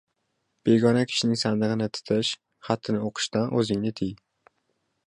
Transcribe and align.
–begona 0.69 1.03
kishining 1.11 1.37
sandig‘ini 1.41 1.89
titish, 1.99 2.33
xatini 2.71 3.05
o‘qishdan 3.11 3.55
o‘zingni 3.61 3.97
tiy. 4.03 4.15